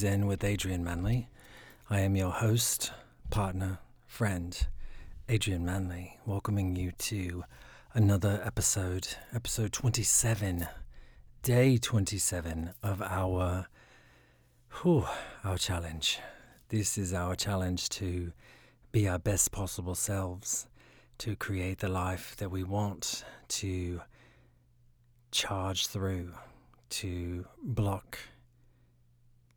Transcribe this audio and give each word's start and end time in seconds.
Days 0.00 0.12
In 0.14 0.26
with 0.26 0.44
Adrian 0.44 0.82
Manley. 0.82 1.28
I 1.90 2.00
am 2.00 2.16
your 2.16 2.30
host, 2.30 2.90
partner, 3.28 3.80
friend, 4.06 4.66
Adrian 5.28 5.62
Manley, 5.66 6.16
welcoming 6.24 6.74
you 6.74 6.92
to 6.92 7.44
another 7.92 8.40
episode, 8.42 9.08
episode 9.34 9.74
27, 9.74 10.66
day 11.42 11.76
27 11.76 12.70
of 12.82 13.02
our 13.02 13.66
whew, 14.80 15.04
our 15.44 15.58
challenge. 15.58 16.18
This 16.70 16.96
is 16.96 17.12
our 17.12 17.36
challenge 17.36 17.90
to 17.90 18.32
be 18.92 19.06
our 19.06 19.18
best 19.18 19.52
possible 19.52 19.94
selves, 19.94 20.66
to 21.18 21.36
create 21.36 21.80
the 21.80 21.90
life 21.90 22.34
that 22.36 22.50
we 22.50 22.64
want, 22.64 23.22
to 23.48 24.00
charge 25.30 25.88
through, 25.88 26.32
to 26.88 27.44
block 27.62 28.18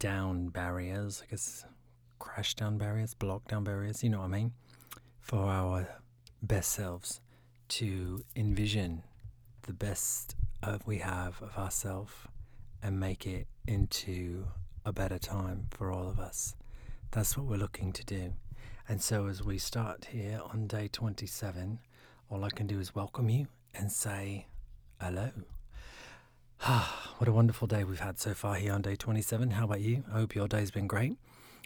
down 0.03 0.49
barriers, 0.49 1.23
I 1.25 1.31
guess 1.31 1.63
crash 2.19 2.55
down 2.55 2.77
barriers, 2.77 3.13
block 3.13 3.47
down 3.47 3.63
barriers, 3.63 4.03
you 4.03 4.09
know 4.09 4.19
what 4.19 4.25
I 4.25 4.27
mean? 4.27 4.51
For 5.21 5.45
our 5.45 5.87
best 6.41 6.73
selves, 6.73 7.21
to 7.69 8.21
envision 8.35 9.03
the 9.61 9.71
best 9.71 10.35
of 10.61 10.85
we 10.85 10.97
have 10.97 11.41
of 11.41 11.57
ourselves 11.57 12.11
and 12.83 12.99
make 12.99 13.25
it 13.25 13.47
into 13.65 14.43
a 14.83 14.91
better 14.91 15.17
time 15.17 15.67
for 15.71 15.89
all 15.89 16.09
of 16.09 16.19
us. 16.19 16.53
That's 17.11 17.37
what 17.37 17.45
we're 17.45 17.55
looking 17.55 17.93
to 17.93 18.03
do. 18.03 18.33
And 18.89 19.01
so 19.01 19.27
as 19.27 19.41
we 19.41 19.57
start 19.57 20.09
here 20.11 20.41
on 20.51 20.67
day 20.67 20.89
27, 20.91 21.79
all 22.29 22.43
I 22.43 22.49
can 22.49 22.67
do 22.67 22.81
is 22.81 22.93
welcome 22.93 23.29
you 23.29 23.47
and 23.73 23.89
say 23.89 24.47
hello. 24.99 25.29
what 27.17 27.27
a 27.27 27.31
wonderful 27.31 27.67
day 27.67 27.83
we've 27.83 27.99
had 27.99 28.19
so 28.19 28.33
far 28.33 28.55
here 28.55 28.71
on 28.71 28.81
day 28.81 28.95
27. 28.95 29.51
How 29.51 29.65
about 29.65 29.81
you? 29.81 30.03
I 30.09 30.19
hope 30.19 30.33
your 30.33 30.47
day's 30.47 30.71
been 30.71 30.87
great. 30.87 31.17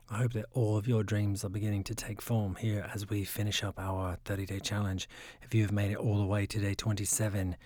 I 0.10 0.18
hope 0.18 0.34
that 0.34 0.46
all 0.54 0.76
of 0.76 0.88
your 0.88 1.04
dreams 1.04 1.44
are 1.44 1.50
beginning 1.50 1.84
to 1.86 1.96
take 1.96 2.22
form 2.22 2.56
here 2.56 2.90
as 2.96 3.08
we 3.08 3.24
finish 3.24 3.64
up 3.64 3.78
our 3.78 4.18
30 4.26 4.46
day 4.48 4.60
challenge. 4.60 5.08
If 5.44 5.54
you've 5.54 5.72
made 5.72 5.92
it 5.92 5.98
all 5.98 6.18
the 6.18 6.26
way 6.26 6.48
to 6.48 6.60
day 6.60 6.74
27, 6.74 7.58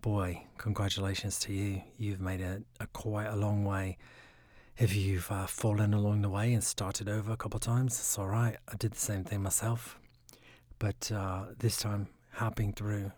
boy, 0.00 0.44
congratulations 0.58 1.40
to 1.40 1.52
you. 1.52 1.82
You've 1.98 2.20
made 2.20 2.40
it 2.40 2.62
a 2.78 2.86
quite 2.88 3.26
a 3.26 3.36
long 3.36 3.64
way. 3.64 3.98
If 4.78 4.94
you've 4.94 5.30
uh, 5.32 5.46
fallen 5.46 5.92
along 5.92 6.22
the 6.22 6.28
way 6.28 6.52
and 6.52 6.62
started 6.62 7.08
over 7.08 7.32
a 7.32 7.36
couple 7.36 7.58
times, 7.58 7.98
it's 7.98 8.18
all 8.18 8.28
right. 8.28 8.58
I 8.68 8.76
did 8.76 8.92
the 8.92 9.00
same 9.00 9.24
thing 9.24 9.42
myself. 9.42 9.98
But 10.78 11.10
uh, 11.10 11.46
this 11.58 11.78
time, 11.78 12.08
hopping 12.32 12.74
through 12.74 13.10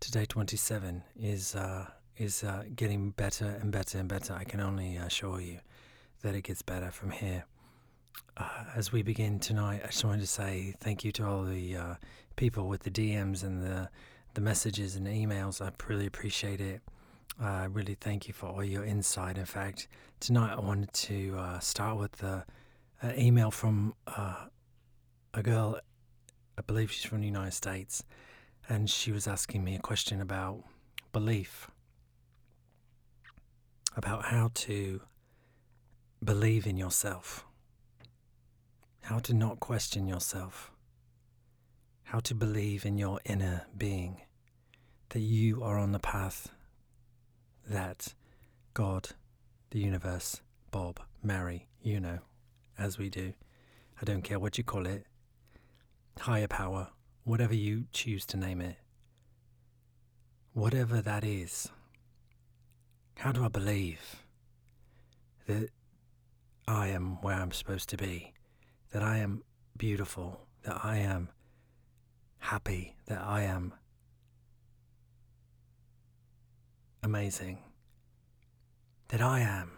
to 0.00 0.10
day 0.12 0.26
27 0.26 1.02
is. 1.16 1.56
Uh, 1.56 1.86
is 2.20 2.44
uh, 2.44 2.64
getting 2.76 3.10
better 3.10 3.58
and 3.62 3.72
better 3.72 3.98
and 3.98 4.06
better. 4.06 4.34
I 4.34 4.44
can 4.44 4.60
only 4.60 4.96
assure 4.96 5.40
you 5.40 5.60
that 6.22 6.34
it 6.34 6.42
gets 6.42 6.60
better 6.60 6.90
from 6.90 7.10
here. 7.12 7.46
Uh, 8.36 8.64
as 8.76 8.92
we 8.92 9.02
begin 9.02 9.40
tonight, 9.40 9.80
I 9.82 9.86
just 9.86 10.04
wanted 10.04 10.20
to 10.20 10.26
say 10.26 10.74
thank 10.80 11.02
you 11.02 11.12
to 11.12 11.26
all 11.26 11.44
the 11.44 11.76
uh, 11.76 11.94
people 12.36 12.68
with 12.68 12.82
the 12.82 12.90
DMs 12.90 13.42
and 13.42 13.62
the 13.62 13.88
the 14.34 14.40
messages 14.40 14.94
and 14.94 15.06
emails. 15.06 15.60
I 15.60 15.72
really 15.88 16.06
appreciate 16.06 16.60
it. 16.60 16.82
I 17.40 17.64
really 17.64 17.96
thank 17.98 18.28
you 18.28 18.34
for 18.34 18.46
all 18.46 18.62
your 18.62 18.84
insight. 18.84 19.38
In 19.38 19.46
fact, 19.46 19.88
tonight 20.20 20.52
I 20.52 20.60
wanted 20.60 20.92
to 20.92 21.36
uh, 21.36 21.58
start 21.58 21.98
with 21.98 22.12
the 22.12 22.44
email 23.18 23.50
from 23.50 23.94
uh, 24.06 24.44
a 25.32 25.42
girl. 25.42 25.80
I 26.58 26.62
believe 26.62 26.92
she's 26.92 27.06
from 27.06 27.20
the 27.20 27.26
United 27.26 27.54
States, 27.54 28.04
and 28.68 28.90
she 28.90 29.10
was 29.10 29.26
asking 29.26 29.64
me 29.64 29.74
a 29.74 29.80
question 29.80 30.20
about 30.20 30.62
belief 31.12 31.68
about 33.96 34.26
how 34.26 34.50
to 34.54 35.00
believe 36.22 36.66
in 36.66 36.76
yourself, 36.76 37.44
how 39.02 39.18
to 39.18 39.34
not 39.34 39.60
question 39.60 40.06
yourself, 40.06 40.70
how 42.04 42.20
to 42.20 42.34
believe 42.34 42.84
in 42.84 42.98
your 42.98 43.20
inner 43.24 43.66
being, 43.76 44.20
that 45.10 45.20
you 45.20 45.62
are 45.62 45.78
on 45.78 45.92
the 45.92 45.98
path 45.98 46.50
that 47.68 48.14
God, 48.74 49.10
the 49.70 49.80
universe, 49.80 50.40
Bob, 50.70 51.00
Mary, 51.22 51.66
you 51.82 52.00
know, 52.00 52.18
as 52.78 52.98
we 52.98 53.08
do. 53.08 53.32
I 54.00 54.04
don't 54.04 54.22
care 54.22 54.38
what 54.38 54.56
you 54.56 54.64
call 54.64 54.86
it, 54.86 55.06
higher 56.20 56.48
power, 56.48 56.88
whatever 57.24 57.54
you 57.54 57.84
choose 57.92 58.24
to 58.26 58.36
name 58.36 58.60
it, 58.60 58.76
whatever 60.52 61.00
that 61.00 61.24
is 61.24 61.70
how 63.20 63.32
do 63.32 63.44
I 63.44 63.48
believe 63.48 64.24
that 65.46 65.68
I 66.66 66.88
am 66.88 67.20
where 67.20 67.34
I'm 67.34 67.52
supposed 67.52 67.90
to 67.90 67.98
be? 67.98 68.32
That 68.92 69.02
I 69.02 69.18
am 69.18 69.42
beautiful? 69.76 70.46
That 70.62 70.82
I 70.82 70.96
am 70.96 71.28
happy? 72.38 72.96
That 73.08 73.20
I 73.20 73.42
am 73.42 73.74
amazing? 77.02 77.58
That 79.08 79.20
I 79.20 79.40
am 79.40 79.72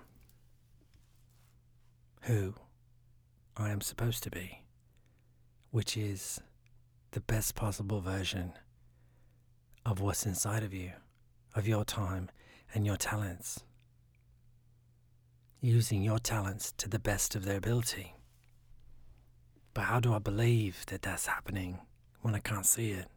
who 2.21 2.55
I 3.57 3.71
am 3.71 3.81
supposed 3.81 4.23
to 4.23 4.31
be, 4.31 4.63
which 5.73 5.97
is 5.97 6.41
the 7.11 7.21
best 7.21 7.57
possible 7.57 8.01
version 8.01 8.53
of 9.85 10.01
what's 10.01 10.27
inside 10.27 10.63
of 10.63 10.73
you, 10.73 10.93
of 11.57 11.67
your 11.67 11.85
time 11.85 12.31
and 12.75 12.87
your 12.87 12.97
talents, 12.97 13.61
using 15.61 16.03
your 16.03 16.19
talents 16.19 16.73
to 16.79 16.89
the 16.89 16.99
best 16.99 17.35
of 17.35 17.45
their 17.45 17.59
ability. 17.59 18.15
But 19.75 19.83
how 19.83 20.01
do 20.01 20.13
I 20.15 20.19
believe 20.19 20.85
that 20.87 21.03
that's 21.03 21.27
happening 21.27 21.79
when 22.21 22.35
I 22.35 22.39
can't 22.39 22.67
see 22.67 22.91
it? 22.91 23.09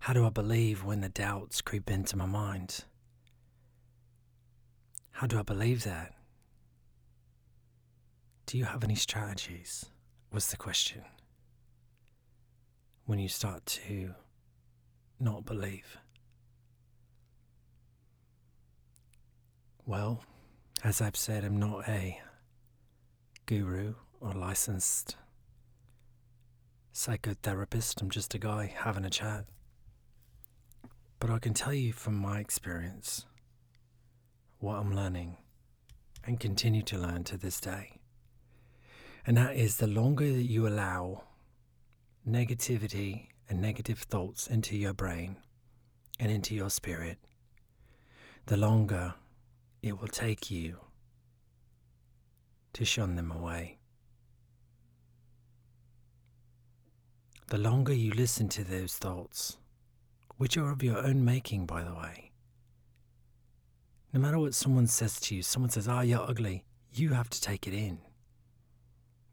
How 0.00 0.12
do 0.12 0.24
I 0.24 0.30
believe 0.30 0.84
when 0.84 1.00
the 1.00 1.08
doubts 1.08 1.60
creep 1.60 1.90
into 1.90 2.16
my 2.16 2.26
mind? 2.26 2.84
How 5.12 5.26
do 5.26 5.38
I 5.38 5.42
believe 5.42 5.84
that? 5.84 6.14
Do 8.46 8.56
you 8.56 8.64
have 8.64 8.82
any 8.82 8.94
strategies? 8.94 9.86
Was 10.32 10.50
the 10.50 10.56
question. 10.56 11.02
When 13.04 13.18
you 13.18 13.28
start 13.28 13.66
to 13.66 14.14
not 15.20 15.44
believe. 15.44 15.98
Well, 19.86 20.22
as 20.84 21.00
I've 21.00 21.16
said, 21.16 21.44
I'm 21.44 21.58
not 21.58 21.88
a 21.88 22.20
guru 23.46 23.94
or 24.20 24.32
licensed 24.32 25.16
psychotherapist. 26.94 28.00
I'm 28.00 28.10
just 28.10 28.34
a 28.34 28.38
guy 28.38 28.72
having 28.74 29.04
a 29.04 29.10
chat. 29.10 29.46
But 31.18 31.30
I 31.30 31.38
can 31.38 31.54
tell 31.54 31.74
you 31.74 31.92
from 31.92 32.14
my 32.14 32.38
experience 32.40 33.26
what 34.58 34.76
I'm 34.76 34.94
learning 34.94 35.38
and 36.24 36.38
continue 36.38 36.82
to 36.82 36.98
learn 36.98 37.24
to 37.24 37.36
this 37.36 37.60
day. 37.60 38.00
And 39.26 39.36
that 39.36 39.56
is 39.56 39.78
the 39.78 39.86
longer 39.86 40.30
that 40.32 40.48
you 40.48 40.66
allow 40.66 41.24
negativity 42.28 43.28
and 43.48 43.60
negative 43.60 44.00
thoughts 44.00 44.46
into 44.46 44.76
your 44.76 44.94
brain 44.94 45.36
and 46.18 46.30
into 46.30 46.54
your 46.54 46.70
spirit, 46.70 47.18
the 48.46 48.56
longer 48.56 49.14
it 49.82 50.00
will 50.00 50.08
take 50.08 50.50
you 50.50 50.78
to 52.72 52.84
shun 52.84 53.16
them 53.16 53.30
away. 53.30 53.78
The 57.48 57.58
longer 57.58 57.92
you 57.92 58.12
listen 58.12 58.48
to 58.50 58.64
those 58.64 58.94
thoughts, 58.94 59.56
which 60.36 60.56
are 60.56 60.70
of 60.70 60.82
your 60.82 60.98
own 60.98 61.24
making, 61.24 61.66
by 61.66 61.82
the 61.82 61.94
way, 61.94 62.30
no 64.12 64.20
matter 64.20 64.38
what 64.38 64.54
someone 64.54 64.86
says 64.86 65.18
to 65.20 65.34
you, 65.34 65.42
someone 65.42 65.70
says, 65.70 65.88
Ah, 65.88 65.98
oh, 65.98 66.02
you're 66.02 66.20
ugly, 66.20 66.64
you 66.92 67.10
have 67.10 67.30
to 67.30 67.40
take 67.40 67.66
it 67.66 67.74
in. 67.74 67.98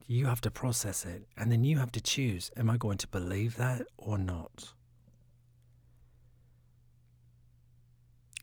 You 0.08 0.26
have 0.28 0.42
to 0.42 0.52
process 0.52 1.06
it, 1.06 1.28
and 1.36 1.52
then 1.52 1.64
you 1.64 1.78
have 1.80 1.92
to 1.92 2.02
choose 2.02 2.50
am 2.56 2.70
I 2.70 2.78
going 2.78 2.98
to 3.00 3.08
believe 3.08 3.58
that 3.58 3.86
or 3.98 4.18
not? 4.18 4.74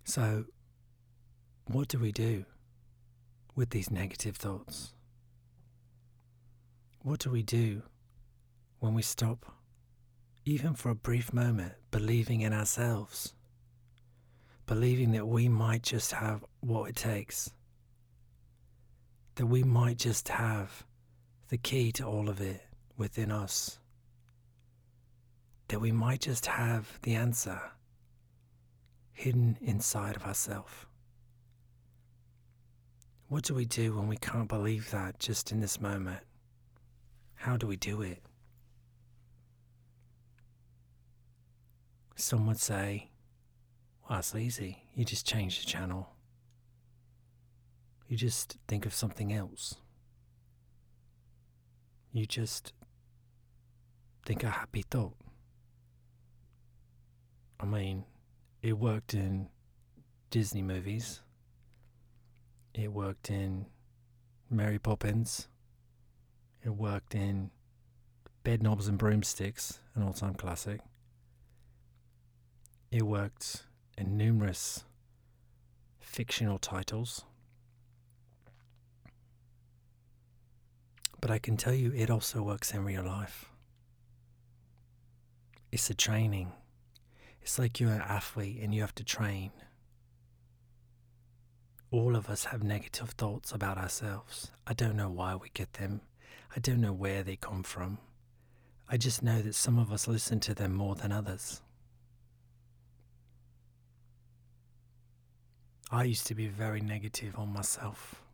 So, 0.05 0.45
what 1.67 1.89
do 1.89 1.99
we 1.99 2.13
do 2.13 2.45
with 3.55 3.71
these 3.71 3.91
negative 3.91 4.37
thoughts? 4.37 4.93
What 7.03 7.21
do 7.21 7.31
we 7.31 7.43
do 7.43 7.83
when 8.81 8.95
we 8.95 9.03
stop, 9.03 9.47
even 10.45 10.75
for 10.75 10.91
a 10.91 10.95
brief 10.95 11.33
moment, 11.33 11.73
believing 11.91 12.43
in 12.43 12.53
ourselves? 12.53 13.35
Believing 14.67 15.13
that 15.13 15.27
we 15.27 15.49
might 15.49 15.83
just 15.83 16.13
have 16.13 16.45
what 16.61 16.89
it 16.91 16.97
takes, 16.97 17.51
that 19.35 19.47
we 19.47 19.63
might 19.63 19.99
just 19.99 20.29
have 20.29 20.85
the 21.49 21.59
key 21.59 21.93
to 21.93 22.05
all 22.05 22.29
of 22.29 22.41
it 22.41 22.63
within 22.97 23.31
us, 23.31 23.79
that 25.69 25.81
we 25.81 25.93
might 25.93 26.21
just 26.21 26.47
have 26.47 26.99
the 27.03 27.15
answer 27.15 27.61
hidden 29.13 29.57
inside 29.61 30.17
of 30.17 30.25
ourselves. 30.25 30.87
What 33.29 33.45
do 33.45 33.55
we 33.55 33.65
do 33.65 33.97
when 33.97 34.07
we 34.07 34.17
can't 34.17 34.49
believe 34.49 34.91
that 34.91 35.19
just 35.19 35.51
in 35.51 35.61
this 35.61 35.81
moment? 35.81 36.21
How 37.35 37.57
do 37.57 37.67
we 37.67 37.77
do 37.77 38.03
it? 38.03 38.23
Some 42.17 42.47
would 42.47 42.61
say, 42.61 43.11
well, 44.09 44.21
it's 44.21 44.35
easy. 44.35 44.85
You 44.95 45.05
just 45.05 45.27
change 45.27 45.61
the 45.61 45.67
channel. 45.67 46.11
You 48.09 48.17
just 48.17 48.59
think 48.69 48.87
of 48.87 48.95
something 48.95 49.33
else. 49.33 49.77
You 52.13 52.27
just 52.27 52.73
think 54.25 54.45
a 54.45 54.51
happy 54.51 54.83
thought. 54.83 55.17
I 57.59 57.65
mean, 57.65 58.05
it 58.63 58.79
worked 58.79 59.15
in 59.15 59.49
Disney 60.31 60.63
movies. 60.63 61.21
It 62.75 62.93
worked 62.93 63.31
in 63.31 63.67
Mary 64.51 64.79
Poppins. 64.79 65.47
It 66.65 66.71
worked 66.71 67.15
in 67.15 67.51
Bedknobs 68.45 68.89
and 68.89 68.99
Broomsticks, 68.99 69.79
an 69.95 70.03
all 70.03 70.13
time 70.13 70.35
classic. 70.35 70.81
It 72.91 73.03
worked 73.03 73.65
in 73.97 74.17
numerous 74.17 74.85
fictional 76.01 76.59
titles. 76.59 77.25
But 81.21 81.31
I 81.31 81.39
can 81.39 81.57
tell 81.57 81.75
you 81.75 81.93
it 81.93 82.11
also 82.11 82.43
works 82.43 82.73
in 82.75 82.85
real 82.85 83.05
life. 83.05 83.47
It's 85.73 85.89
a 85.91 85.95
training. 85.95 86.53
It's 87.41 87.59
like 87.59 87.81
you're 87.81 87.93
an 87.93 88.03
athlete 88.03 88.61
and 88.61 88.75
you 88.75 88.81
have 88.81 88.95
to 88.97 89.05
train. 89.05 89.53
All 91.95 92.17
of 92.17 92.29
us 92.29 92.47
have 92.47 92.65
negative 92.65 93.11
thoughts 93.11 93.53
about 93.53 93.79
ourselves. 93.79 94.51
I 94.67 94.73
don't 94.75 94.97
know 94.97 95.09
why 95.09 95.37
we 95.37 95.51
get 95.55 95.75
them. 95.75 96.01
I 96.57 96.59
don't 96.59 96.81
know 96.81 96.93
where 96.93 97.23
they 97.23 97.37
come 97.37 97.63
from. 97.63 97.99
I 98.89 98.97
just 98.97 99.23
know 99.23 99.41
that 99.43 99.55
some 99.55 99.79
of 99.79 99.93
us 99.93 100.09
listen 100.09 100.41
to 100.41 100.57
them 100.57 100.75
more 100.75 100.97
than 100.97 101.13
others. 101.13 101.63
I 105.89 106.03
used 106.03 106.27
to 106.27 106.35
be 106.35 106.49
very 106.49 106.81
negative 106.81 107.37
on 107.39 107.53
myself. 107.53 108.25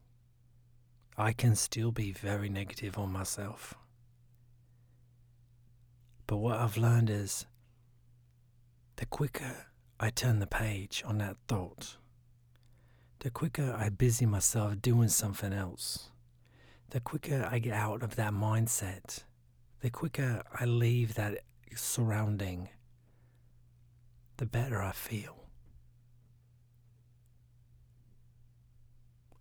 I 1.18 1.34
can 1.34 1.54
still 1.54 1.92
be 1.92 2.12
very 2.12 2.48
negative 2.48 2.96
on 2.96 3.12
myself. 3.12 3.74
But 6.26 6.38
what 6.38 6.56
I've 6.56 6.78
learned 6.78 7.10
is 7.10 7.44
the 8.96 9.04
quicker 9.04 9.66
I 10.00 10.08
turn 10.08 10.38
the 10.38 10.46
page 10.46 11.02
on 11.04 11.18
that 11.18 11.36
thought, 11.46 11.98
the 13.20 13.30
quicker 13.30 13.76
I 13.78 13.90
busy 13.90 14.24
myself 14.24 14.80
doing 14.80 15.08
something 15.08 15.52
else, 15.52 16.08
the 16.88 17.00
quicker 17.00 17.46
I 17.50 17.58
get 17.58 17.74
out 17.74 18.02
of 18.02 18.16
that 18.16 18.32
mindset, 18.32 19.24
the 19.80 19.90
quicker 19.90 20.42
I 20.58 20.64
leave 20.64 21.14
that 21.14 21.44
surrounding, 21.76 22.70
the 24.38 24.46
better 24.46 24.80
I 24.80 24.92
feel. 24.92 25.36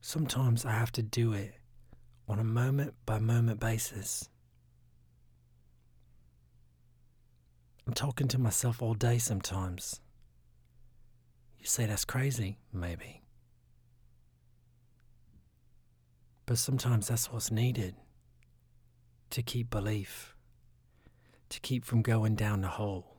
Sometimes 0.01 0.65
I 0.65 0.71
have 0.71 0.91
to 0.93 1.01
do 1.01 1.31
it 1.31 1.53
on 2.27 2.37
a 2.37 2.43
moment 2.43 2.95
by 3.05 3.17
moment 3.17 3.61
basis. 3.61 4.27
I'm 7.87 7.93
talking 7.93 8.27
to 8.27 8.37
myself 8.37 8.81
all 8.81 8.93
day 8.93 9.19
sometimes. 9.19 10.01
You 11.57 11.65
say 11.65 11.85
that's 11.85 12.05
crazy, 12.05 12.57
maybe. 12.73 13.18
But 16.49 16.57
sometimes 16.57 17.09
that's 17.09 17.31
what's 17.31 17.51
needed 17.51 17.93
to 19.29 19.43
keep 19.43 19.69
belief, 19.69 20.35
to 21.49 21.59
keep 21.59 21.85
from 21.85 22.01
going 22.01 22.33
down 22.33 22.61
the 22.61 22.69
hole. 22.69 23.17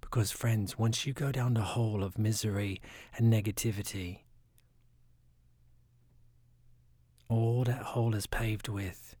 Because, 0.00 0.32
friends, 0.32 0.76
once 0.76 1.06
you 1.06 1.12
go 1.12 1.30
down 1.30 1.54
the 1.54 1.60
hole 1.60 2.02
of 2.02 2.18
misery 2.18 2.80
and 3.16 3.32
negativity, 3.32 4.22
all 7.28 7.62
that 7.62 7.82
hole 7.82 8.16
is 8.16 8.26
paved 8.26 8.66
with 8.66 9.14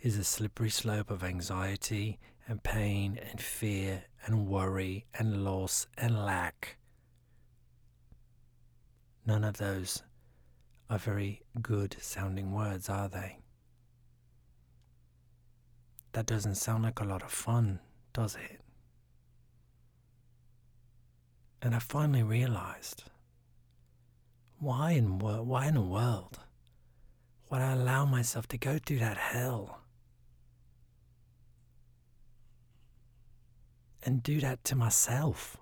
is 0.00 0.16
a 0.16 0.22
slippery 0.22 0.70
slope 0.70 1.10
of 1.10 1.24
anxiety 1.24 2.20
and 2.46 2.62
pain 2.62 3.18
and 3.28 3.40
fear 3.40 4.04
and 4.24 4.46
worry 4.46 5.04
and 5.18 5.42
loss 5.42 5.88
and 5.98 6.24
lack. 6.24 6.76
None 9.26 9.42
of 9.42 9.56
those 9.56 10.04
are 10.88 10.98
very 10.98 11.42
good 11.60 11.96
sounding 12.00 12.52
words, 12.52 12.88
are 12.88 13.08
they? 13.08 13.38
That 16.12 16.26
doesn't 16.26 16.54
sound 16.54 16.84
like 16.84 17.00
a 17.00 17.04
lot 17.04 17.22
of 17.22 17.30
fun, 17.30 17.80
does 18.12 18.36
it? 18.36 18.60
And 21.60 21.74
I 21.74 21.78
finally 21.78 22.22
realized 22.22 23.04
why 24.58 24.92
in, 24.92 25.18
why 25.18 25.66
in 25.66 25.74
the 25.74 25.80
world 25.80 26.38
would 27.50 27.60
I 27.60 27.72
allow 27.72 28.04
myself 28.04 28.46
to 28.48 28.58
go 28.58 28.78
through 28.78 29.00
that 29.00 29.16
hell? 29.16 29.80
and 34.06 34.22
do 34.22 34.40
that 34.40 34.62
to 34.64 34.76
myself. 34.76 35.58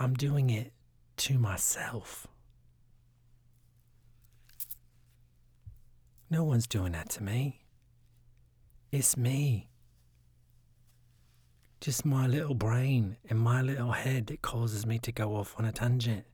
I'm 0.00 0.14
doing 0.14 0.50
it 0.50 0.72
to 1.18 1.38
myself. 1.38 2.26
No 6.28 6.42
one's 6.42 6.66
doing 6.66 6.92
that 6.92 7.10
to 7.10 7.22
me. 7.22 7.60
It's 8.90 9.16
me. 9.16 9.68
Just 11.80 12.04
my 12.04 12.26
little 12.26 12.54
brain 12.54 13.16
and 13.28 13.38
my 13.38 13.62
little 13.62 13.92
head 13.92 14.26
that 14.26 14.42
causes 14.42 14.84
me 14.84 14.98
to 15.00 15.12
go 15.12 15.36
off 15.36 15.54
on 15.58 15.64
a 15.64 15.72
tangent. 15.72 16.24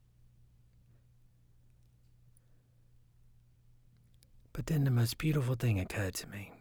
But 4.53 4.65
then 4.65 4.85
the 4.85 4.91
most 4.91 5.19
beautiful 5.19 5.53
thing 5.53 5.79
occurred 5.79 6.15
to 6.15 6.27
me. 6.27 6.51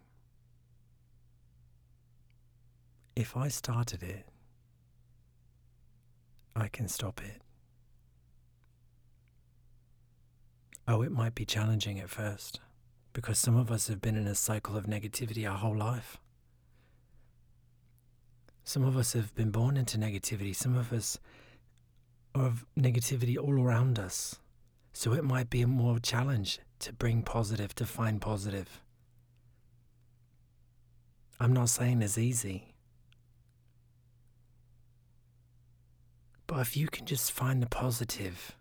if 3.16 3.34
I 3.34 3.48
started 3.48 4.02
it, 4.02 4.26
I 6.56 6.68
can 6.68 6.88
stop 6.88 7.20
it. 7.22 7.42
Oh, 10.88 11.02
it 11.02 11.12
might 11.12 11.34
be 11.34 11.44
challenging 11.44 12.00
at 12.00 12.08
first 12.08 12.60
because 13.12 13.38
some 13.38 13.56
of 13.56 13.70
us 13.70 13.88
have 13.88 14.00
been 14.00 14.16
in 14.16 14.26
a 14.26 14.34
cycle 14.34 14.76
of 14.76 14.86
negativity 14.86 15.48
our 15.48 15.58
whole 15.58 15.76
life. 15.76 16.18
Some 18.64 18.84
of 18.84 18.96
us 18.96 19.12
have 19.12 19.34
been 19.34 19.50
born 19.50 19.76
into 19.76 19.98
negativity. 19.98 20.54
Some 20.56 20.76
of 20.76 20.92
us 20.92 21.18
have 22.34 22.64
negativity 22.78 23.36
all 23.36 23.60
around 23.60 23.98
us. 23.98 24.36
So 24.92 25.12
it 25.12 25.24
might 25.24 25.50
be 25.50 25.60
a 25.60 25.66
more 25.66 25.98
challenge 25.98 26.60
to 26.80 26.92
bring 26.92 27.22
positive, 27.22 27.74
to 27.74 27.84
find 27.84 28.20
positive. 28.20 28.80
I'm 31.38 31.52
not 31.52 31.68
saying 31.68 32.00
it's 32.00 32.16
easy. 32.16 32.75
If 36.58 36.74
you 36.74 36.88
can 36.88 37.04
just 37.04 37.32
find 37.32 37.62
the 37.62 37.66
positive 37.66 38.56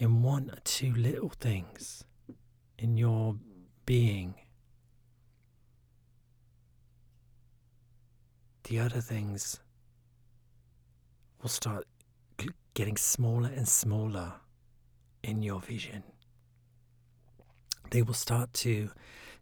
in 0.00 0.20
one 0.20 0.50
or 0.50 0.58
two 0.64 0.92
little 0.92 1.28
things 1.28 2.02
in 2.76 2.96
your 2.96 3.36
being, 3.86 4.34
the 8.64 8.80
other 8.80 9.00
things 9.00 9.60
will 11.40 11.48
start 11.48 11.86
getting 12.74 12.96
smaller 12.96 13.50
and 13.54 13.68
smaller 13.68 14.32
in 15.22 15.40
your 15.40 15.60
vision. 15.60 16.02
They 17.90 18.02
will 18.02 18.14
start 18.14 18.52
to 18.54 18.90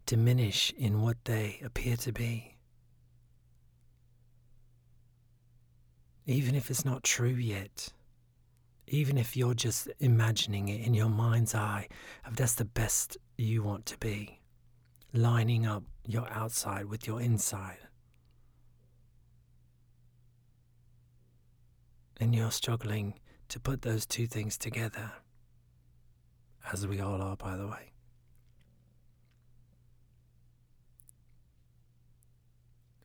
diminish 0.04 0.74
in 0.76 1.00
what 1.00 1.16
they 1.24 1.58
appear 1.64 1.96
to 1.96 2.12
be. 2.12 2.57
Even 6.28 6.54
if 6.54 6.70
it's 6.70 6.84
not 6.84 7.02
true 7.02 7.30
yet, 7.30 7.88
even 8.86 9.16
if 9.16 9.34
you're 9.34 9.54
just 9.54 9.88
imagining 9.98 10.68
it 10.68 10.86
in 10.86 10.92
your 10.92 11.08
mind's 11.08 11.54
eye, 11.54 11.88
if 12.26 12.36
that's 12.36 12.54
the 12.54 12.66
best 12.66 13.16
you 13.38 13.62
want 13.62 13.86
to 13.86 13.96
be, 13.96 14.38
lining 15.14 15.66
up 15.66 15.84
your 16.06 16.30
outside 16.30 16.84
with 16.84 17.06
your 17.06 17.22
inside. 17.22 17.78
And 22.20 22.34
you're 22.34 22.50
struggling 22.50 23.14
to 23.48 23.58
put 23.58 23.80
those 23.80 24.04
two 24.04 24.26
things 24.26 24.58
together, 24.58 25.12
as 26.70 26.86
we 26.86 27.00
all 27.00 27.22
are, 27.22 27.36
by 27.36 27.56
the 27.56 27.66
way. 27.66 27.92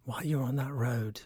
While 0.03 0.25
you're 0.25 0.43
on 0.43 0.57
that 0.57 0.73
road, 0.73 1.21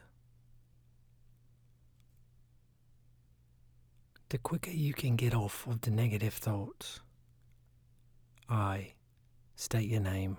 the 4.29 4.37
quicker 4.37 4.71
you 4.71 4.93
can 4.93 5.15
get 5.15 5.33
off 5.33 5.65
of 5.67 5.81
the 5.81 5.91
negative 5.91 6.33
thoughts. 6.33 6.99
I 8.49 8.93
state 9.55 9.89
your 9.89 10.01
name, 10.01 10.37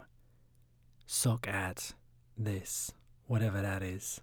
suck 1.07 1.49
at 1.49 1.92
this, 2.37 2.92
whatever 3.26 3.62
that 3.62 3.83
is. 3.83 4.21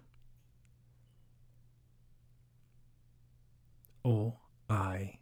Or 4.04 4.34
I 4.70 5.18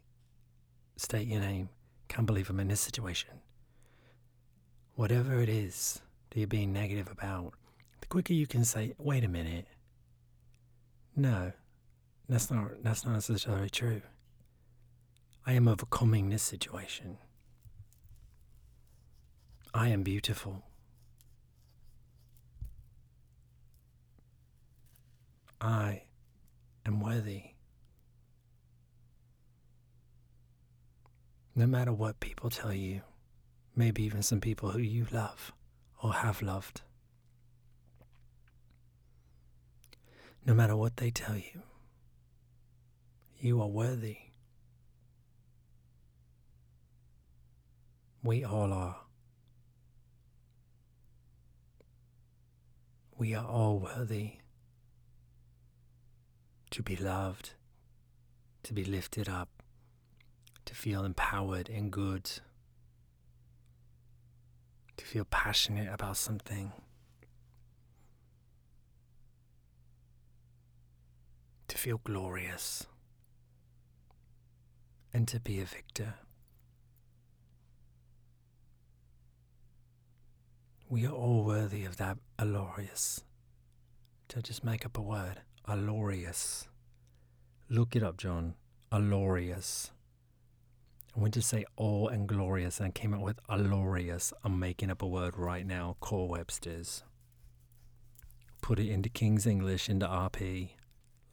state 0.95 1.27
your 1.27 1.41
name, 1.41 1.69
can't 2.07 2.27
believe 2.27 2.49
I'm 2.49 2.59
in 2.59 2.67
this 2.67 2.81
situation. 2.81 3.31
Whatever 4.93 5.41
it 5.41 5.49
is 5.49 6.01
that 6.29 6.39
you're 6.39 6.47
being 6.47 6.71
negative 6.71 7.09
about, 7.11 7.53
the 8.01 8.07
quicker 8.07 8.33
you 8.33 8.45
can 8.45 8.63
say, 8.63 8.93
wait 8.99 9.23
a 9.23 9.27
minute. 9.27 9.65
No, 11.15 11.51
that's 12.29 12.51
not 12.51 12.83
that's 12.83 13.05
not 13.05 13.13
necessarily 13.13 13.69
true. 13.69 14.01
I 15.47 15.53
am 15.53 15.67
overcoming 15.67 16.29
this 16.29 16.41
situation. 16.41 17.19
I 19.75 19.89
am 19.89 20.01
beautiful. 20.01 20.63
I 25.61 26.03
am 26.83 26.99
worthy. 26.99 27.51
No 31.55 31.67
matter 31.67 31.93
what 31.93 32.19
people 32.19 32.49
tell 32.49 32.73
you, 32.73 33.01
maybe 33.75 34.03
even 34.03 34.23
some 34.23 34.41
people 34.41 34.71
who 34.71 34.79
you 34.79 35.05
love 35.11 35.53
or 36.01 36.13
have 36.13 36.41
loved. 36.41 36.81
No 40.43 40.55
matter 40.55 40.75
what 40.75 40.97
they 40.97 41.11
tell 41.11 41.37
you, 41.37 41.61
you 43.39 43.61
are 43.61 43.67
worthy. 43.67 44.17
We 48.25 48.43
all 48.43 48.73
are. 48.73 48.95
We 53.15 53.35
are 53.35 53.45
all 53.45 53.77
worthy 53.77 54.37
to 56.71 56.81
be 56.81 56.95
loved, 56.95 57.51
to 58.63 58.73
be 58.73 58.83
lifted 58.83 59.29
up, 59.29 59.61
to 60.65 60.73
feel 60.73 61.05
empowered 61.05 61.69
and 61.69 61.91
good, 61.91 62.23
to 64.97 65.05
feel 65.05 65.25
passionate 65.25 65.93
about 65.93 66.17
something, 66.17 66.71
to 71.67 71.77
feel 71.77 72.01
glorious, 72.03 72.87
and 75.13 75.27
to 75.27 75.39
be 75.39 75.59
a 75.59 75.65
victor. 75.65 76.15
We 80.87 81.07
are 81.07 81.11
all 81.11 81.43
worthy 81.43 81.83
of 81.85 81.97
that 81.97 82.17
glorious. 82.37 83.23
To 84.27 84.41
just 84.41 84.63
make 84.63 84.85
up 84.85 84.99
a 84.99 85.01
word, 85.01 85.41
glorious. 85.65 86.67
Look 87.69 87.95
it 87.95 88.03
up, 88.03 88.17
John. 88.17 88.53
Glorious. 88.91 89.89
I 91.15 91.19
went 91.19 91.33
to 91.33 91.41
say 91.41 91.65
all 91.75 92.07
and 92.07 92.27
glorious 92.27 92.79
and 92.79 92.89
I 92.89 92.91
came 92.91 93.15
up 93.15 93.21
with 93.21 93.39
glorious. 93.47 94.31
I'm 94.43 94.59
making 94.59 94.91
up 94.91 95.01
a 95.01 95.07
word 95.07 95.37
right 95.37 95.65
now, 95.65 95.97
Core 96.01 96.27
Webster's. 96.27 97.03
Put 98.61 98.77
it 98.77 98.89
into 98.89 99.09
King's 99.09 99.47
English, 99.47 99.89
into 99.89 100.05
RP. 100.05 100.69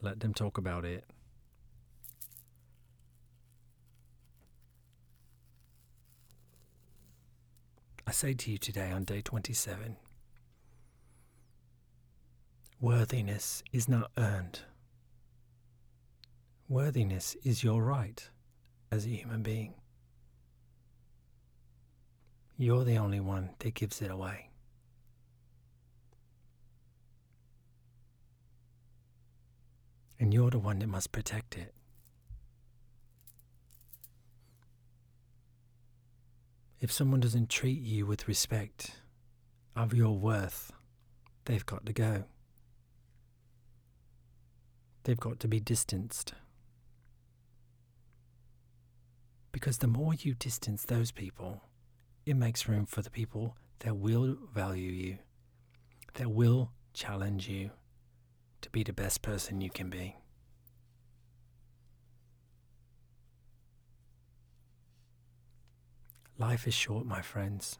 Let 0.00 0.20
them 0.20 0.32
talk 0.32 0.56
about 0.56 0.86
it. 0.86 1.04
I 8.06 8.10
say 8.12 8.34
to 8.34 8.50
you 8.50 8.58
today 8.58 8.90
on 8.90 9.04
day 9.04 9.20
27 9.22 9.96
worthiness 12.82 13.62
is 13.72 13.88
not 13.88 14.10
earned. 14.18 14.60
Worthiness 16.68 17.36
is 17.44 17.62
your 17.62 17.80
right 17.82 18.28
as 18.90 19.06
a 19.06 19.10
human 19.10 19.42
being. 19.42 19.74
You're 22.58 22.84
the 22.84 22.96
only 22.96 23.20
one 23.20 23.50
that 23.60 23.74
gives 23.74 24.02
it 24.02 24.10
away. 24.10 24.50
And 30.18 30.34
you're 30.34 30.50
the 30.50 30.58
one 30.58 30.80
that 30.80 30.88
must 30.88 31.12
protect 31.12 31.56
it. 31.56 31.72
If 36.82 36.90
someone 36.90 37.20
doesn't 37.20 37.48
treat 37.48 37.80
you 37.80 38.06
with 38.06 38.26
respect 38.26 39.02
of 39.76 39.94
your 39.94 40.18
worth, 40.18 40.72
they've 41.44 41.64
got 41.64 41.86
to 41.86 41.92
go. 41.92 42.24
They've 45.04 45.20
got 45.20 45.38
to 45.38 45.48
be 45.48 45.60
distanced. 45.60 46.34
Because 49.52 49.78
the 49.78 49.86
more 49.86 50.14
you 50.14 50.34
distance 50.34 50.84
those 50.84 51.12
people, 51.12 51.62
it 52.26 52.34
makes 52.34 52.66
room 52.66 52.86
for 52.86 53.00
the 53.00 53.10
people 53.10 53.56
that 53.78 53.96
will 53.96 54.36
value 54.52 54.90
you, 54.90 55.18
that 56.14 56.32
will 56.32 56.72
challenge 56.94 57.48
you 57.48 57.70
to 58.60 58.68
be 58.70 58.82
the 58.82 58.92
best 58.92 59.22
person 59.22 59.60
you 59.60 59.70
can 59.70 59.88
be. 59.88 60.16
Life 66.42 66.66
is 66.66 66.74
short, 66.74 67.06
my 67.06 67.22
friends. 67.22 67.78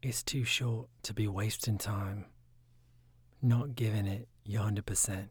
It's 0.00 0.22
too 0.22 0.44
short 0.44 0.86
to 1.02 1.12
be 1.12 1.26
wasting 1.26 1.76
time 1.76 2.26
not 3.42 3.74
giving 3.74 4.06
it 4.06 4.28
your 4.44 4.62
100%. 4.62 5.26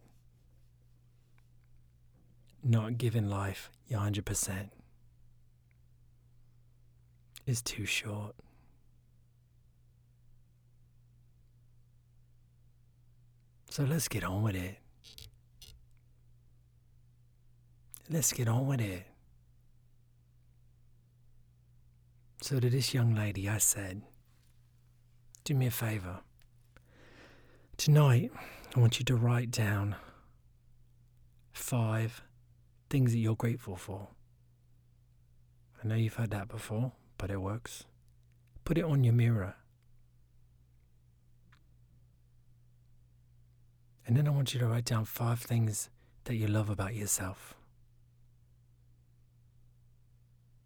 Not 2.65 2.97
giving 2.97 3.29
life 3.29 3.71
your 3.87 4.01
100% 4.01 4.71
is 7.47 7.61
too 7.61 7.85
short. 7.85 8.35
So 13.69 13.83
let's 13.85 14.09
get 14.09 14.25
on 14.25 14.43
with 14.43 14.57
it. 14.57 14.79
Let's 18.09 18.33
get 18.33 18.49
on 18.49 18.67
with 18.67 18.81
it. 18.81 19.14
So 22.45 22.59
to 22.59 22.69
this 22.69 22.93
young 22.93 23.15
lady, 23.15 23.49
I 23.49 23.57
said, 23.57 24.03
Do 25.45 25.55
me 25.55 25.65
a 25.65 25.71
favor. 25.71 26.19
Tonight, 27.75 28.31
I 28.75 28.79
want 28.79 28.99
you 28.99 29.05
to 29.05 29.15
write 29.15 29.49
down 29.49 29.95
five 31.53 32.21
things 32.87 33.13
that 33.13 33.17
you're 33.17 33.35
grateful 33.35 33.75
for. 33.75 34.09
I 35.83 35.87
know 35.87 35.95
you've 35.95 36.13
heard 36.13 36.29
that 36.29 36.47
before, 36.47 36.91
but 37.17 37.31
it 37.31 37.41
works. 37.41 37.85
Put 38.63 38.77
it 38.77 38.83
on 38.83 39.03
your 39.03 39.15
mirror. 39.15 39.55
And 44.05 44.15
then 44.15 44.27
I 44.27 44.29
want 44.29 44.53
you 44.53 44.59
to 44.59 44.67
write 44.67 44.85
down 44.85 45.05
five 45.05 45.39
things 45.39 45.89
that 46.25 46.35
you 46.35 46.45
love 46.45 46.69
about 46.69 46.93
yourself. 46.93 47.55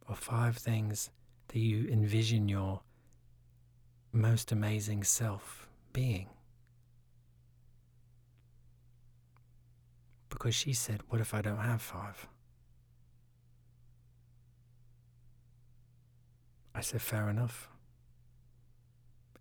Or 0.09 0.15
five 0.15 0.57
things 0.57 1.09
that 1.49 1.59
you 1.59 1.87
envision 1.89 2.47
your 2.47 2.81
most 4.11 4.51
amazing 4.51 5.03
self 5.03 5.67
being. 5.93 6.27
Because 10.29 10.55
she 10.55 10.73
said, 10.73 11.01
What 11.09 11.21
if 11.21 11.33
I 11.33 11.41
don't 11.41 11.57
have 11.57 11.81
five? 11.81 12.27
I 16.73 16.81
said, 16.81 17.01
Fair 17.01 17.29
enough. 17.29 17.69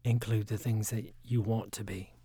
Include 0.05 0.47
the 0.47 0.59
things 0.59 0.91
that 0.91 1.13
you 1.23 1.41
want 1.43 1.73
to 1.73 1.85
be. 1.85 2.18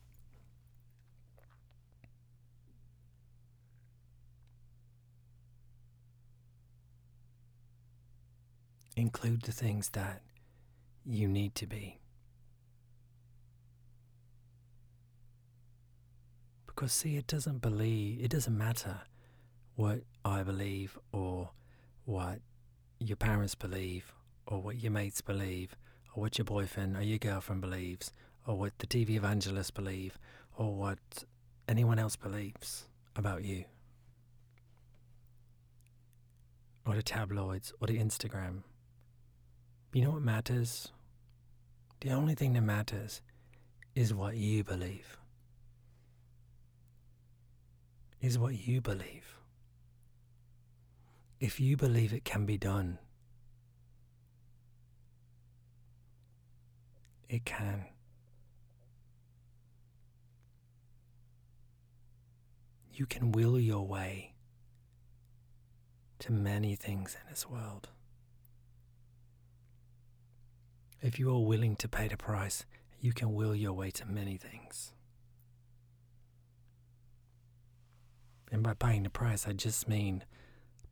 Include 8.95 9.43
the 9.43 9.51
things 9.51 9.89
that 9.89 10.21
you 11.05 11.27
need 11.27 11.55
to 11.55 11.65
be. 11.65 11.99
Because, 16.67 16.93
see, 16.93 17.17
it 17.17 17.27
doesn't 17.27 17.61
believe, 17.61 18.23
it 18.23 18.29
doesn't 18.29 18.57
matter 18.57 19.01
what 19.75 20.01
I 20.23 20.43
believe 20.43 20.97
or 21.11 21.49
what 22.05 22.39
your 22.99 23.17
parents 23.17 23.55
believe 23.55 24.13
or 24.47 24.61
what 24.61 24.81
your 24.81 24.91
mates 24.91 25.21
believe 25.21 25.75
or 26.13 26.21
what 26.21 26.37
your 26.37 26.45
boyfriend 26.45 26.95
or 26.95 27.01
your 27.01 27.17
girlfriend 27.17 27.61
believes 27.61 28.11
or 28.45 28.57
what 28.57 28.77
the 28.79 28.87
TV 28.87 29.11
evangelists 29.11 29.71
believe 29.71 30.17
or 30.57 30.75
what 30.75 31.23
anyone 31.67 31.99
else 31.99 32.15
believes 32.15 32.85
about 33.15 33.43
you. 33.43 33.65
or 36.85 36.95
the 36.95 37.03
tabloids 37.03 37.73
or 37.79 37.87
the 37.87 37.97
Instagram. 37.97 38.63
You 39.93 40.01
know 40.01 40.11
what 40.11 40.23
matters? 40.23 40.91
The 42.01 42.09
only 42.09 42.33
thing 42.33 42.53
that 42.53 42.61
matters 42.61 43.21
is 43.93 44.11
what 44.11 44.35
you 44.35 44.63
believe. 44.63 45.19
Is 48.19 48.39
what 48.39 48.67
you 48.67 48.81
believe. 48.81 49.37
If 51.39 51.59
you 51.59 51.77
believe 51.77 52.11
it 52.11 52.25
can 52.25 52.47
be 52.47 52.57
done, 52.57 52.97
it 57.29 57.45
can. 57.45 57.85
You 62.91 63.05
can 63.05 63.31
will 63.31 63.59
your 63.59 63.85
way 63.85 64.33
to 66.19 66.31
many 66.31 66.75
things 66.75 67.15
in 67.21 67.29
this 67.29 67.47
world. 67.47 67.89
If 71.03 71.19
you 71.19 71.29
are 71.35 71.39
willing 71.45 71.75
to 71.75 71.89
pay 71.89 72.07
the 72.07 72.15
price, 72.15 72.65
you 73.01 73.11
can 73.11 73.33
will 73.33 73.53
your 73.53 73.73
way 73.73 73.91
to 73.91 74.05
many 74.05 74.37
things. 74.37 74.93
And 78.49 78.63
by 78.63 78.73
paying 78.73 79.03
the 79.03 79.09
price, 79.09 79.45
I 79.45 79.51
just 79.51 79.89
mean 79.89 80.23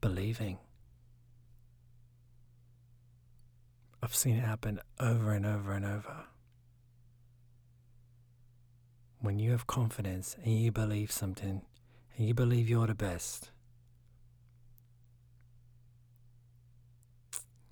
believing. 0.01 0.57
I've 4.03 4.13
seen 4.13 4.35
it 4.35 4.43
happen 4.43 4.81
over 4.99 5.31
and 5.31 5.45
over 5.45 5.71
and 5.71 5.85
over. 5.85 6.25
When 9.21 9.39
you 9.39 9.51
have 9.51 9.65
confidence 9.65 10.35
and 10.43 10.59
you 10.59 10.73
believe 10.73 11.11
something 11.11 11.61
and 12.17 12.27
you 12.27 12.33
believe 12.33 12.67
you're 12.67 12.87
the 12.87 12.95
best, 12.95 13.51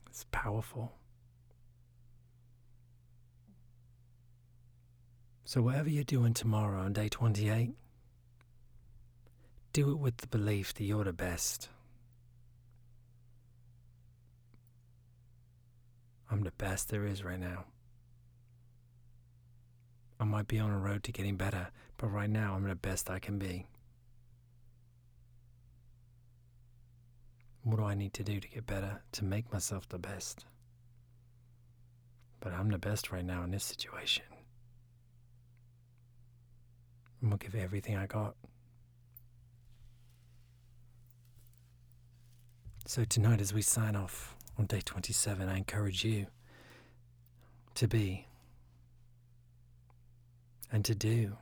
it's 0.08 0.26
powerful. 0.32 0.94
So, 5.50 5.64
whatever 5.64 5.90
you're 5.90 6.04
doing 6.04 6.36
tomorrow 6.36 6.80
on 6.80 6.94
day 6.94 7.10
28, 7.10 7.72
do 9.74 9.92
it 9.92 9.98
with 9.98 10.18
the 10.18 10.28
belief 10.28 10.76
that 10.76 10.84
you're 10.84 11.04
the 11.04 11.12
best. 11.12 11.70
I'm 16.30 16.44
the 16.44 16.52
best 16.52 16.90
there 16.90 17.04
is 17.04 17.24
right 17.24 17.40
now. 17.40 17.66
I 20.20 20.26
might 20.26 20.48
be 20.48 20.60
on 20.60 20.70
a 20.70 20.78
road 20.78 21.02
to 21.06 21.12
getting 21.12 21.36
better, 21.36 21.70
but 21.98 22.10
right 22.10 22.30
now 22.30 22.54
I'm 22.54 22.68
the 22.68 22.76
best 22.76 23.10
I 23.10 23.18
can 23.18 23.40
be. 23.40 23.66
What 27.64 27.78
do 27.78 27.86
I 27.86 27.96
need 27.96 28.14
to 28.14 28.24
do 28.24 28.40
to 28.40 28.48
get 28.48 28.68
better 28.68 29.02
to 29.14 29.26
make 29.26 29.52
myself 29.52 29.90
the 29.90 29.98
best? 29.98 30.46
But 32.40 32.54
I'm 32.54 32.70
the 32.70 32.78
best 32.78 33.12
right 33.12 33.26
now 33.26 33.42
in 33.42 33.50
this 33.50 33.64
situation. 33.64 34.26
I'm 37.22 37.30
going 37.30 37.40
to 37.40 37.46
give 37.46 37.56
everything 37.56 37.98
I 37.98 38.06
got. 38.06 38.36
So, 42.86 43.04
tonight, 43.04 43.42
as 43.42 43.54
we 43.54 43.62
sign 43.62 43.96
off 43.96 44.36
on 44.58 44.66
day 44.66 44.82
27, 44.84 45.48
I 45.48 45.58
encourage 45.58 46.04
you 46.04 46.28
to 47.76 47.88
be 47.88 48.26
and 50.72 50.84
to 50.86 50.96
do 50.96 51.38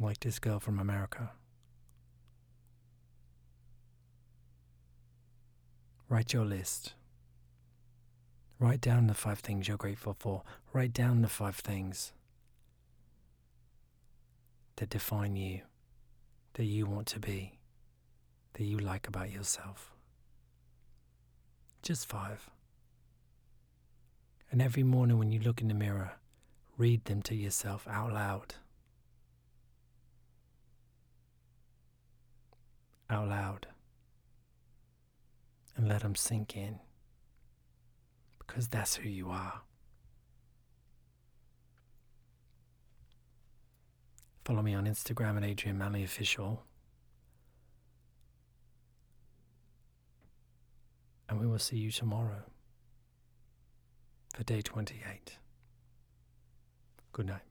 like 0.00 0.20
this 0.20 0.38
girl 0.38 0.60
from 0.60 0.78
America. 0.78 1.30
Write 6.08 6.32
your 6.32 6.44
list. 6.44 6.94
Write 8.58 8.80
down 8.80 9.06
the 9.06 9.14
five 9.14 9.38
things 9.38 9.68
you're 9.68 9.76
grateful 9.76 10.16
for. 10.18 10.42
Write 10.72 10.92
down 10.92 11.22
the 11.22 11.28
five 11.28 11.56
things 11.56 12.12
that 14.78 14.90
define 14.90 15.34
you, 15.34 15.60
that 16.54 16.64
you 16.64 16.86
want 16.86 17.08
to 17.08 17.18
be, 17.18 17.58
that 18.54 18.64
you 18.64 18.78
like 18.78 19.08
about 19.08 19.30
yourself. 19.30 19.92
Just 21.82 22.06
five. 22.06 22.48
And 24.52 24.62
every 24.62 24.84
morning 24.84 25.18
when 25.18 25.32
you 25.32 25.40
look 25.40 25.60
in 25.60 25.66
the 25.66 25.74
mirror, 25.74 26.12
read 26.76 27.04
them 27.06 27.22
to 27.22 27.34
yourself 27.34 27.88
out 27.88 28.12
loud. 28.12 28.54
Out 33.10 33.28
loud. 33.28 33.66
And 35.76 35.88
let 35.88 36.02
them 36.02 36.14
sink 36.14 36.56
in. 36.56 36.78
Because 38.38 38.68
that's 38.68 38.96
who 38.96 39.08
you 39.08 39.28
are. 39.30 39.62
Follow 44.48 44.62
me 44.62 44.72
on 44.72 44.86
Instagram 44.86 45.36
at 45.36 45.44
Adrian 45.44 45.76
Manley 45.76 46.02
Official. 46.02 46.64
And 51.28 51.38
we 51.38 51.46
will 51.46 51.58
see 51.58 51.76
you 51.76 51.90
tomorrow 51.90 52.44
for 54.34 54.44
day 54.44 54.62
28. 54.62 55.36
Good 57.12 57.26
night. 57.26 57.42